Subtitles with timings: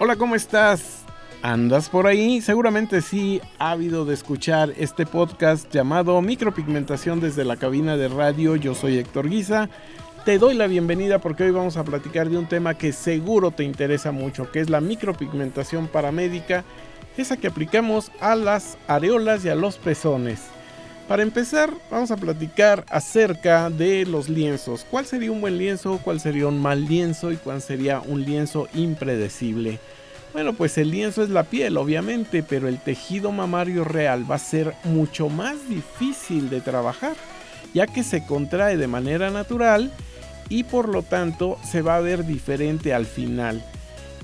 [0.00, 1.02] Hola, ¿cómo estás?
[1.42, 2.40] ¿Andas por ahí?
[2.40, 8.54] Seguramente sí habido de escuchar este podcast llamado Micropigmentación desde la cabina de radio.
[8.54, 9.68] Yo soy Héctor Guisa.
[10.24, 13.64] Te doy la bienvenida porque hoy vamos a platicar de un tema que seguro te
[13.64, 16.62] interesa mucho, que es la micropigmentación paramédica,
[17.16, 20.42] esa que aplicamos a las areolas y a los pezones.
[21.08, 24.84] Para empezar, vamos a platicar acerca de los lienzos.
[24.90, 25.98] ¿Cuál sería un buen lienzo?
[26.04, 27.32] ¿Cuál sería un mal lienzo?
[27.32, 29.80] ¿Y cuál sería un lienzo impredecible?
[30.34, 34.38] Bueno, pues el lienzo es la piel, obviamente, pero el tejido mamario real va a
[34.38, 37.16] ser mucho más difícil de trabajar,
[37.72, 39.90] ya que se contrae de manera natural
[40.50, 43.64] y por lo tanto se va a ver diferente al final.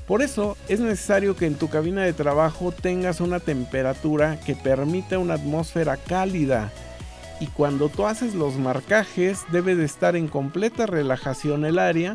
[0.07, 5.19] Por eso es necesario que en tu cabina de trabajo tengas una temperatura que permita
[5.19, 6.71] una atmósfera cálida.
[7.41, 12.15] Y cuando tú haces los marcajes debe de estar en completa relajación el área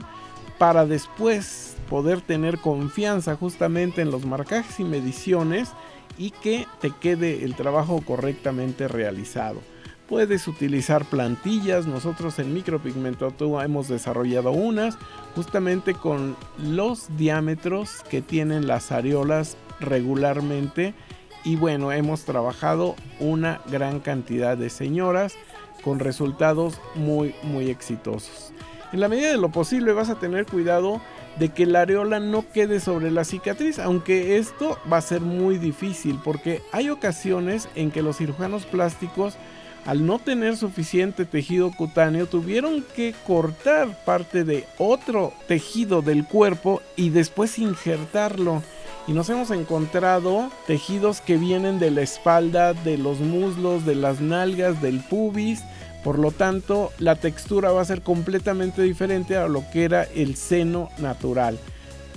[0.59, 5.69] para después poder tener confianza justamente en los marcajes y mediciones
[6.17, 9.61] y que te quede el trabajo correctamente realizado.
[10.09, 14.97] Puedes utilizar plantillas, nosotros en Micropigmentatua hemos desarrollado unas
[15.35, 20.95] justamente con los diámetros que tienen las areolas regularmente
[21.43, 25.35] y bueno, hemos trabajado una gran cantidad de señoras
[25.83, 28.51] con resultados muy muy exitosos.
[28.91, 30.99] En la medida de lo posible vas a tener cuidado
[31.37, 35.59] de que la areola no quede sobre la cicatriz, aunque esto va a ser muy
[35.59, 39.37] difícil porque hay ocasiones en que los cirujanos plásticos
[39.85, 46.81] al no tener suficiente tejido cutáneo, tuvieron que cortar parte de otro tejido del cuerpo
[46.95, 48.61] y después injertarlo.
[49.07, 54.21] Y nos hemos encontrado tejidos que vienen de la espalda, de los muslos, de las
[54.21, 55.63] nalgas, del pubis.
[56.03, 60.35] Por lo tanto, la textura va a ser completamente diferente a lo que era el
[60.35, 61.57] seno natural.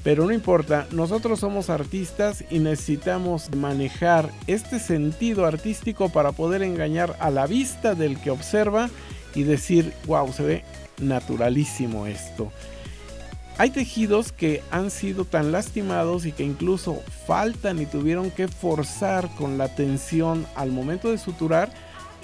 [0.02, 7.16] Pero no importa, nosotros somos artistas y necesitamos manejar este sentido artístico para poder engañar
[7.20, 8.90] a la vista del que observa
[9.34, 10.64] y decir, wow, se ve
[11.00, 12.50] naturalísimo esto.
[13.58, 19.28] Hay tejidos que han sido tan lastimados y que incluso faltan y tuvieron que forzar
[19.36, 21.70] con la tensión al momento de suturar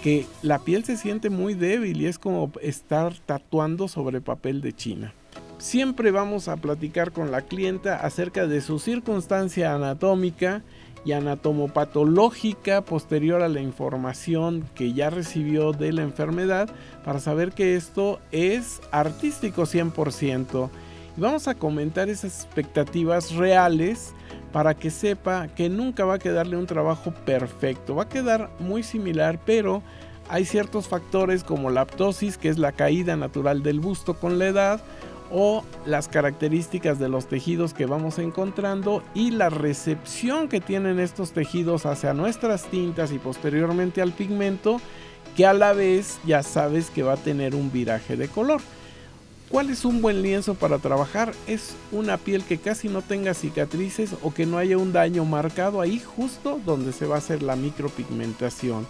[0.03, 4.73] que la piel se siente muy débil y es como estar tatuando sobre papel de
[4.73, 5.15] china.
[5.59, 10.63] Siempre vamos a platicar con la clienta acerca de su circunstancia anatómica
[11.05, 16.71] y anatomopatológica posterior a la información que ya recibió de la enfermedad
[17.05, 20.71] para saber que esto es artístico 100%.
[21.17, 24.15] Y vamos a comentar esas expectativas reales
[24.53, 27.97] para que sepa que nunca va a quedarle un trabajo perfecto.
[27.97, 29.83] Va a quedar muy similar, pero
[30.29, 34.47] hay ciertos factores como la aptosis, que es la caída natural del busto con la
[34.47, 34.81] edad,
[35.31, 41.33] o las características de los tejidos que vamos encontrando y la recepción que tienen estos
[41.33, 44.81] tejidos hacia nuestras tintas y posteriormente al pigmento
[45.37, 48.61] que a la vez ya sabes que va a tener un viraje de color.
[49.49, 51.33] ¿Cuál es un buen lienzo para trabajar?
[51.47, 55.81] Es una piel que casi no tenga cicatrices o que no haya un daño marcado
[55.81, 58.87] ahí justo donde se va a hacer la micropigmentación.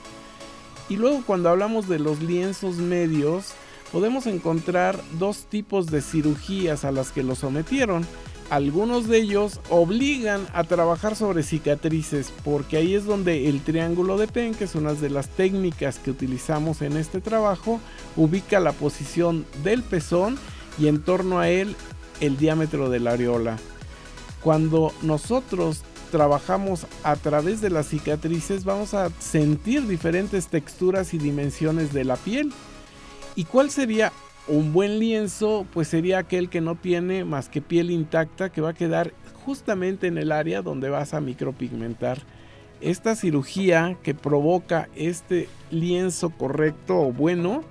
[0.89, 3.53] Y luego cuando hablamos de los lienzos medios,
[3.93, 8.07] podemos encontrar dos tipos de cirugías a las que lo sometieron.
[8.51, 14.27] Algunos de ellos obligan a trabajar sobre cicatrices porque ahí es donde el triángulo de
[14.27, 17.79] Penn, que es una de las técnicas que utilizamos en este trabajo,
[18.17, 20.39] ubica la posición del pezón
[20.79, 21.77] y en torno a él
[22.21, 23.59] el diámetro de la areola.
[24.43, 31.93] Cuando nosotros trabajamos a través de las cicatrices vamos a sentir diferentes texturas y dimensiones
[31.93, 32.51] de la piel
[33.39, 34.13] ¿Y cuál sería
[34.49, 35.65] un buen lienzo?
[35.73, 39.13] Pues sería aquel que no tiene más que piel intacta, que va a quedar
[39.45, 42.19] justamente en el área donde vas a micropigmentar.
[42.81, 47.63] Esta cirugía que provoca este lienzo correcto o bueno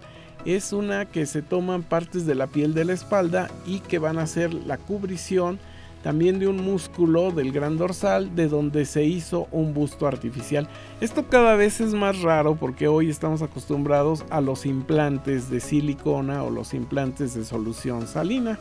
[0.45, 4.19] es una que se toman partes de la piel de la espalda y que van
[4.19, 5.59] a hacer la cubrición
[6.07, 10.69] también de un músculo del gran dorsal de donde se hizo un busto artificial.
[11.01, 16.43] Esto cada vez es más raro porque hoy estamos acostumbrados a los implantes de silicona
[16.43, 18.57] o los implantes de solución salina.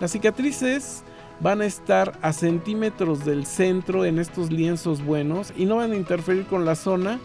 [0.00, 1.04] Las cicatrices
[1.38, 5.96] van a estar a centímetros del centro en estos lienzos buenos y no van a
[5.96, 7.20] interferir con la zona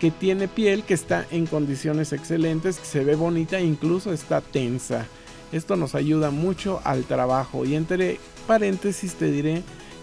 [0.00, 4.40] que tiene piel que está en condiciones excelentes, que se ve bonita e incluso está
[4.40, 5.06] tensa.
[5.52, 9.62] Esto nos ayuda mucho al trabajo y entre paréntesis te diré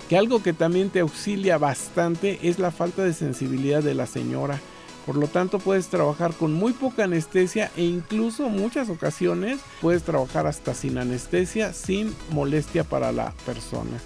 [0.09, 4.59] que algo que también te auxilia bastante es la falta de sensibilidad de la señora.
[5.05, 10.47] Por lo tanto puedes trabajar con muy poca anestesia e incluso muchas ocasiones puedes trabajar
[10.47, 13.97] hasta sin anestesia, sin molestia para la persona.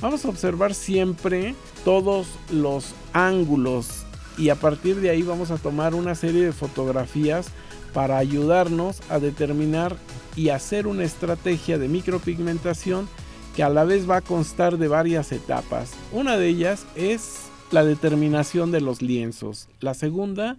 [0.00, 4.04] Vamos a observar siempre todos los ángulos
[4.38, 7.46] y a partir de ahí vamos a tomar una serie de fotografías
[7.92, 9.96] para ayudarnos a determinar
[10.36, 13.08] y hacer una estrategia de micropigmentación
[13.54, 15.92] que a la vez va a constar de varias etapas.
[16.12, 19.68] Una de ellas es la determinación de los lienzos.
[19.80, 20.56] La segunda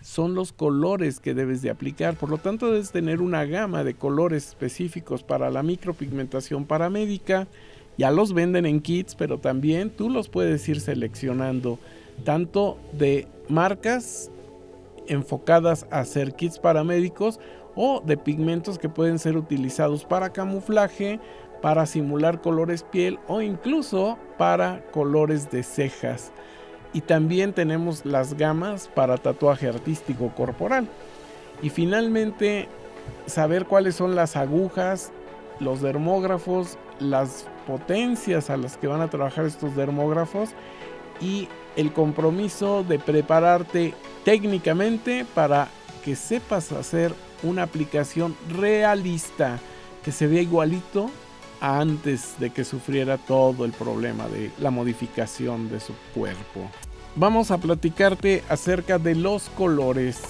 [0.00, 2.16] son los colores que debes de aplicar.
[2.16, 7.48] Por lo tanto, debes tener una gama de colores específicos para la micropigmentación paramédica.
[7.96, 11.78] Ya los venden en kits, pero también tú los puedes ir seleccionando
[12.24, 14.30] tanto de marcas
[15.08, 17.40] enfocadas a hacer kits paramédicos
[17.74, 21.20] o de pigmentos que pueden ser utilizados para camuflaje,
[21.60, 26.32] para simular colores piel o incluso para colores de cejas.
[26.92, 30.88] Y también tenemos las gamas para tatuaje artístico corporal.
[31.62, 32.68] Y finalmente
[33.26, 35.10] saber cuáles son las agujas,
[35.60, 40.50] los dermógrafos, las potencias a las que van a trabajar estos dermógrafos
[41.20, 43.94] y el compromiso de prepararte
[44.24, 45.68] técnicamente para
[46.04, 47.12] que sepas hacer
[47.42, 49.58] una aplicación realista
[50.02, 51.10] que se vea igualito
[51.60, 56.70] antes de que sufriera todo el problema de la modificación de su cuerpo.
[57.16, 60.20] Vamos a platicarte acerca de los colores.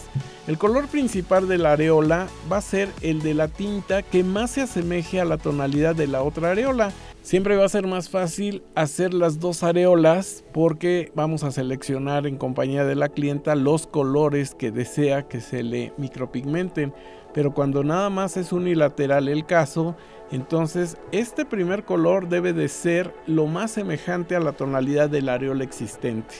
[0.46, 4.52] El color principal de la areola va a ser el de la tinta que más
[4.52, 6.92] se asemeje a la tonalidad de la otra areola.
[7.28, 12.38] Siempre va a ser más fácil hacer las dos areolas porque vamos a seleccionar en
[12.38, 16.94] compañía de la clienta los colores que desea que se le micropigmenten.
[17.34, 19.94] Pero cuando nada más es unilateral el caso,
[20.32, 25.64] entonces este primer color debe de ser lo más semejante a la tonalidad del areola
[25.64, 26.34] existente.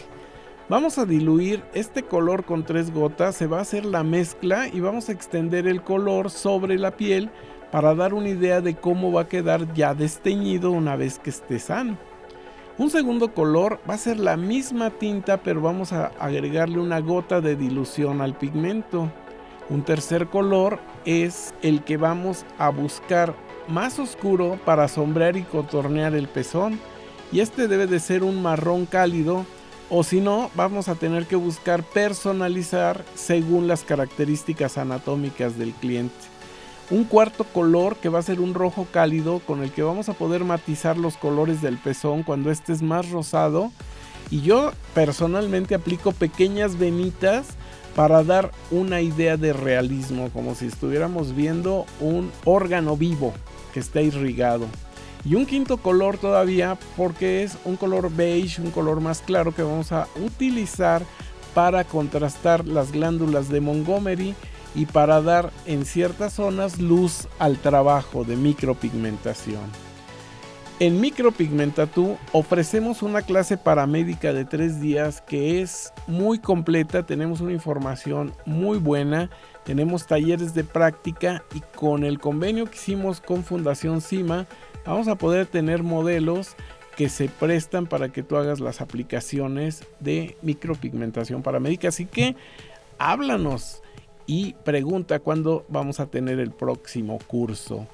[0.69, 4.81] Vamos a diluir este color con tres gotas, se va a hacer la mezcla y
[4.81, 7.31] vamos a extender el color sobre la piel
[7.73, 11.59] para dar una idea de cómo va a quedar ya desteñido una vez que esté
[11.59, 11.97] sano.
[12.77, 17.41] Un segundo color va a ser la misma tinta pero vamos a agregarle una gota
[17.41, 19.11] de dilución al pigmento.
[19.71, 23.35] Un tercer color es el que vamos a buscar
[23.69, 26.79] más oscuro para sombrear y contornear el pezón
[27.33, 29.47] y este debe de ser un marrón cálido
[29.91, 36.39] o si no vamos a tener que buscar personalizar según las características anatómicas del cliente
[36.91, 40.15] un cuarto color que va a ser un rojo cálido con el que vamos a
[40.15, 43.71] poder matizar los colores del pezón cuando este es más rosado.
[44.31, 47.47] Y yo personalmente aplico pequeñas venitas
[47.95, 53.33] para dar una idea de realismo, como si estuviéramos viendo un órgano vivo
[53.73, 54.67] que está irrigado.
[55.29, 59.63] Y un quinto color todavía porque es un color beige, un color más claro que
[59.63, 61.03] vamos a utilizar
[61.53, 64.35] para contrastar las glándulas de Montgomery
[64.75, 69.65] y para dar en ciertas zonas luz al trabajo de micropigmentación.
[70.81, 77.53] En Micropigmentatú ofrecemos una clase paramédica de tres días que es muy completa, tenemos una
[77.53, 79.29] información muy buena,
[79.65, 84.47] tenemos talleres de práctica y con el convenio que hicimos con Fundación CIMA
[84.89, 86.57] vamos a poder tener modelos
[86.97, 91.89] que se prestan para que tú hagas las aplicaciones de micropigmentación paramédica.
[91.89, 92.35] Así que
[92.99, 93.83] háblanos
[94.27, 97.87] y pregunta cuándo vamos a tener el próximo curso.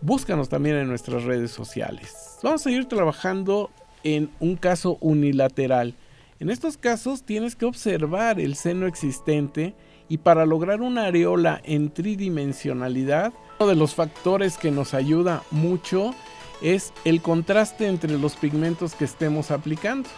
[0.00, 2.38] Búscanos también en nuestras redes sociales.
[2.42, 3.70] Vamos a ir trabajando
[4.02, 5.94] en un caso unilateral.
[6.40, 9.74] En estos casos tienes que observar el seno existente
[10.08, 13.32] y para lograr una areola en tridimensionalidad,
[13.62, 16.16] uno de los factores que nos ayuda mucho
[16.62, 20.08] es el contraste entre los pigmentos que estemos aplicando.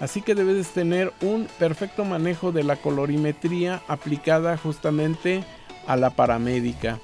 [0.00, 5.44] Así que debes tener un perfecto manejo de la colorimetría aplicada justamente
[5.86, 6.98] a la paramédica.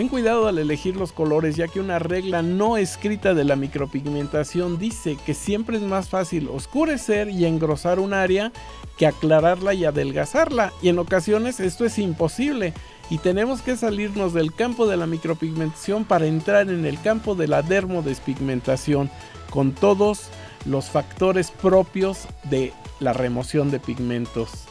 [0.00, 4.78] Ten cuidado al elegir los colores ya que una regla no escrita de la micropigmentación
[4.78, 8.50] dice que siempre es más fácil oscurecer y engrosar un área
[8.96, 12.72] que aclararla y adelgazarla y en ocasiones esto es imposible
[13.10, 17.48] y tenemos que salirnos del campo de la micropigmentación para entrar en el campo de
[17.48, 19.10] la dermodespigmentación
[19.50, 20.30] con todos
[20.64, 24.64] los factores propios de la remoción de pigmentos.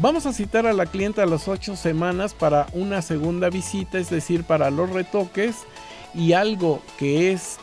[0.00, 4.08] Vamos a citar a la clienta a las 8 semanas para una segunda visita, es
[4.10, 5.56] decir, para los retoques
[6.14, 7.58] y algo que es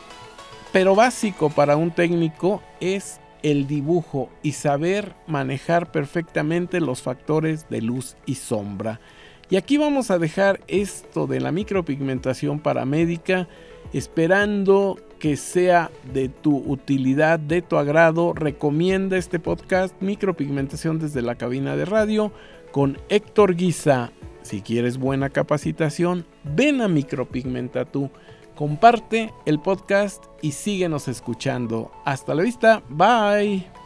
[0.70, 7.80] pero básico para un técnico es el dibujo y saber manejar perfectamente los factores de
[7.80, 9.00] luz y sombra.
[9.48, 13.48] Y aquí vamos a dejar esto de la micropigmentación paramédica
[13.92, 18.32] esperando que sea de tu utilidad, de tu agrado.
[18.32, 22.32] Recomienda este podcast Micropigmentación desde la cabina de radio
[22.72, 24.12] con Héctor Guisa.
[24.42, 28.10] Si quieres buena capacitación, ven a Micropigmenta tú.
[28.54, 31.90] comparte el podcast y síguenos escuchando.
[32.04, 33.76] Hasta la vista, bye.